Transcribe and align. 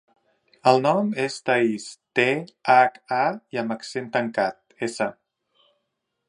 El 0.69 0.79
nom 0.85 1.11
és 1.23 1.35
Thaís: 1.49 1.85
te, 2.19 2.25
hac, 2.77 2.97
a, 3.19 3.23
i 3.57 3.61
amb 3.63 3.77
accent 3.77 4.09
tancat, 4.17 4.59
essa. 4.89 5.11